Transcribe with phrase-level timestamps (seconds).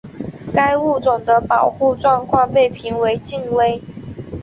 [0.51, 3.79] 该物种的保护状况被评为近危。